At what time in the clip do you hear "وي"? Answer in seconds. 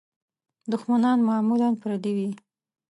2.17-2.29